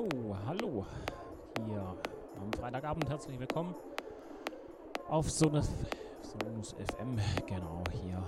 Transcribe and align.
So, 0.00 0.34
hallo. 0.46 0.86
Hier 1.66 1.94
am 2.40 2.50
Freitagabend 2.54 3.10
herzlich 3.10 3.38
willkommen 3.38 3.74
auf 5.10 5.30
Sonus, 5.30 5.68
Sonus 6.22 6.72
FM. 6.72 7.18
Genau, 7.46 7.82
hier, 7.92 8.22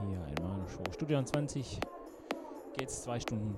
hier 0.00 0.26
in 0.26 0.44
meiner 0.44 0.68
Show. 0.68 0.82
Studio 0.92 1.22
20 1.22 1.78
geht 2.76 2.88
es 2.88 3.04
zwei 3.04 3.20
Stunden 3.20 3.54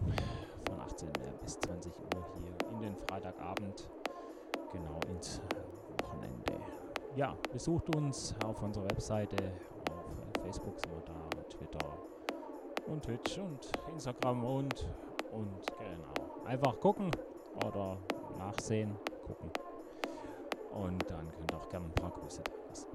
von 0.68 0.78
18 0.78 1.08
bis 1.42 1.58
20 1.60 1.90
Uhr 1.98 2.26
hier 2.38 2.70
in 2.70 2.80
den 2.80 2.96
Freitagabend. 3.08 3.88
Genau 4.70 5.00
ins 5.08 5.40
Wochenende. 6.02 6.52
Ja, 7.16 7.34
besucht 7.50 7.96
uns 7.96 8.34
auf 8.44 8.62
unserer 8.62 8.90
Webseite, 8.90 9.36
auf 9.88 10.42
Facebook 10.42 10.78
sind 10.80 10.92
wir 10.92 11.02
da, 11.06 11.42
Twitter 11.48 11.98
und 12.88 13.02
Twitch 13.02 13.38
und 13.38 13.72
Instagram 13.94 14.44
und 14.44 14.86
und 15.32 15.66
genau. 15.78 16.28
Einfach 16.44 16.78
gucken 16.80 17.10
oder 17.66 17.96
nachsehen, 18.38 18.96
gucken. 19.26 19.50
Und 20.72 21.10
dann 21.10 21.30
könnt 21.32 21.52
ihr 21.52 21.58
auch 21.58 21.68
gerne 21.68 21.86
ein 21.86 21.94
paar 21.94 22.10
Grüße 22.10 22.42
da 22.42 22.52
lassen. 22.68 22.88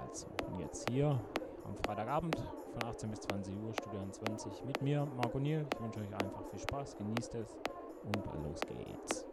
Also, 0.00 0.26
und 0.46 0.60
jetzt 0.60 0.88
hier 0.90 1.18
am 1.64 1.76
Freitagabend 1.84 2.36
von 2.36 2.88
18 2.88 3.10
bis 3.10 3.20
20 3.20 3.54
Uhr, 3.56 3.74
Studio 3.74 4.00
20 4.10 4.64
mit 4.64 4.82
mir, 4.82 5.06
Marco 5.16 5.38
Niel. 5.38 5.66
Ich 5.72 5.80
wünsche 5.80 6.00
euch 6.00 6.12
einfach 6.12 6.44
viel 6.50 6.60
Spaß, 6.60 6.96
genießt 6.96 7.34
es 7.36 7.58
und 8.04 8.44
los 8.44 8.60
geht's. 8.60 9.25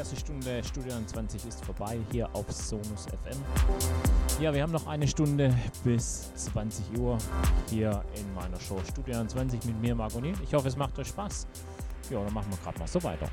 Erste 0.00 0.16
Stunde 0.16 0.64
Studio 0.64 0.94
20 1.06 1.44
ist 1.44 1.62
vorbei 1.62 1.98
hier 2.10 2.26
auf 2.32 2.50
Sonus 2.50 3.04
FM. 3.04 3.38
Ja, 4.40 4.54
wir 4.54 4.62
haben 4.62 4.72
noch 4.72 4.86
eine 4.86 5.06
Stunde 5.06 5.54
bis 5.84 6.32
20 6.36 6.98
Uhr 6.98 7.18
hier 7.68 8.02
in 8.16 8.32
meiner 8.32 8.58
Show 8.58 8.80
Studio 8.90 9.22
20 9.22 9.62
mit 9.66 9.78
mir, 9.78 9.94
Margonin. 9.94 10.34
Ich 10.42 10.54
hoffe, 10.54 10.68
es 10.68 10.76
macht 10.78 10.98
euch 10.98 11.08
Spaß. 11.08 11.46
Ja, 12.08 12.24
dann 12.24 12.32
machen 12.32 12.50
wir 12.50 12.56
gerade 12.56 12.78
mal 12.78 12.88
so 12.88 13.02
weiter. 13.02 13.28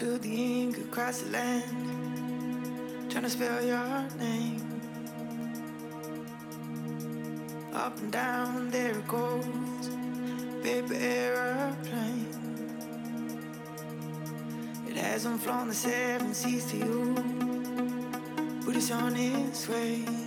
Across 0.00 1.22
the 1.22 1.30
land, 1.30 3.10
trying 3.10 3.24
to 3.24 3.30
spell 3.30 3.64
your 3.64 4.08
name. 4.18 4.80
Up 7.74 7.98
and 7.98 8.12
down, 8.12 8.70
there 8.70 8.90
it 8.90 9.08
goes. 9.08 9.90
Paper 10.62 10.94
aeroplane. 10.94 12.26
It 14.88 14.96
hasn't 14.96 15.40
flown 15.42 15.68
the 15.68 15.74
seven 15.74 16.32
seas 16.32 16.64
to 16.66 16.76
you, 16.76 17.14
but 18.64 18.76
it's 18.76 18.90
on 18.90 19.16
its 19.16 19.68
way. 19.68 20.17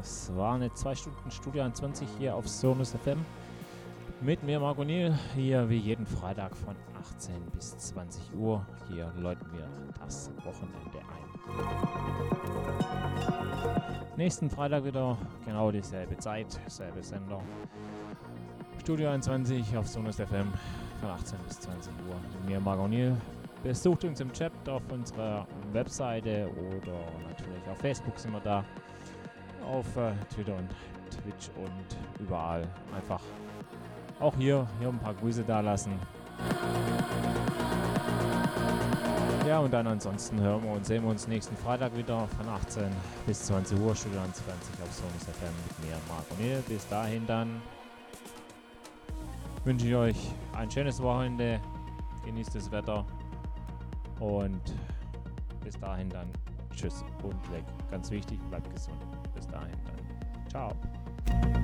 Das 0.00 0.34
war 0.34 0.54
eine 0.54 0.72
2 0.72 0.94
Stunden 0.94 1.30
Studio 1.30 1.70
20 1.70 2.08
hier 2.18 2.34
auf 2.34 2.48
Sonus 2.48 2.92
FM. 2.92 3.22
Mit 4.22 4.42
mir, 4.42 4.58
Marco 4.58 4.82
Niel, 4.82 5.14
hier 5.34 5.68
wie 5.68 5.76
jeden 5.76 6.06
Freitag 6.06 6.56
von 6.56 6.74
18 6.98 7.34
bis 7.52 7.76
20 7.76 8.34
Uhr. 8.34 8.64
Hier 8.88 9.12
läuten 9.18 9.46
wir 9.52 9.68
das 10.02 10.30
Wochenende 10.42 11.00
ein. 11.00 11.28
Nächsten 14.16 14.48
Freitag 14.48 14.84
wieder 14.84 15.18
genau 15.44 15.70
dieselbe 15.70 16.16
Zeit, 16.16 16.58
selbe 16.66 17.02
Sender. 17.02 17.42
Studio 18.80 19.10
21 19.10 19.76
auf 19.76 19.86
Sonus 19.86 20.16
FM 20.16 20.50
von 21.02 21.10
18 21.10 21.38
bis 21.46 21.60
20 21.60 21.92
Uhr. 22.08 22.14
Mit 22.40 22.48
mir, 22.48 22.58
Marco 22.58 22.88
Niel. 22.88 23.14
Besucht 23.62 24.02
uns 24.04 24.18
im 24.20 24.32
Chat 24.32 24.52
auf 24.66 24.80
unserer 24.90 25.46
Webseite 25.74 26.48
oder 26.56 26.98
natürlich 27.28 27.68
auf 27.70 27.76
Facebook 27.76 28.18
sind 28.18 28.32
wir 28.32 28.40
da. 28.40 28.64
Auf 29.66 29.96
äh, 29.96 30.12
Twitter 30.34 30.56
und 30.56 30.68
Twitch 31.10 31.50
und 31.56 32.22
überall. 32.24 32.66
Einfach 32.94 33.20
auch 34.18 34.34
hier, 34.36 34.66
hier 34.78 34.88
ein 34.88 34.98
paar 34.98 35.14
Grüße 35.14 35.44
da 35.44 35.60
lassen. 35.60 35.92
Ja, 39.46 39.58
und 39.58 39.72
dann 39.72 39.86
ansonsten 39.86 40.40
hören 40.40 40.62
wir 40.62 40.70
und 40.70 40.86
sehen 40.86 41.02
wir 41.02 41.10
uns 41.10 41.26
nächsten 41.26 41.56
Freitag 41.56 41.96
wieder 41.96 42.28
von 42.28 42.48
18 42.48 42.84
bis 43.26 43.46
20 43.46 43.80
Uhr, 43.80 43.96
Studio 43.96 44.20
20 44.20 44.44
auf 44.46 44.92
Sonus 44.92 45.24
FM 45.24 45.52
mit 45.66 45.88
mir, 45.88 45.96
Marco 46.08 46.34
Niel. 46.38 46.62
Bis 46.68 46.86
dahin 46.86 47.26
dann 47.26 47.60
wünsche 49.64 49.88
ich 49.88 49.94
euch 49.94 50.16
ein 50.52 50.70
schönes 50.70 51.02
Wochenende, 51.02 51.60
genießt 52.24 52.54
das 52.54 52.70
Wetter 52.70 53.04
und 54.20 54.62
bis 55.64 55.78
dahin 55.80 56.08
dann 56.10 56.28
tschüss 56.74 57.04
und 57.22 57.52
weg. 57.52 57.64
Ganz 57.90 58.10
wichtig, 58.10 58.38
bleibt 58.50 58.72
gesund. 58.72 59.19
time. 59.46 59.76
And 59.88 60.50
ciao. 60.50 61.59